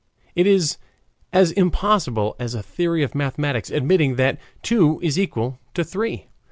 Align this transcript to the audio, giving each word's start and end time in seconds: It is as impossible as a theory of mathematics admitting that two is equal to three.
It 0.33 0.47
is 0.47 0.79
as 1.31 1.51
impossible 1.51 2.35
as 2.39 2.55
a 2.55 2.63
theory 2.63 3.03
of 3.03 3.13
mathematics 3.13 3.69
admitting 3.69 4.15
that 4.15 4.39
two 4.63 4.99
is 5.03 5.19
equal 5.19 5.59
to 5.75 5.83
three. 5.83 6.25